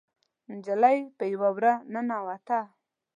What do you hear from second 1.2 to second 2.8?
يوه وره ننوته.